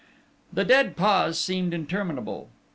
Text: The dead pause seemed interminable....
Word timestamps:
The 0.51 0.65
dead 0.65 0.97
pause 0.97 1.37
seemed 1.37 1.75
interminable.... 1.75 2.49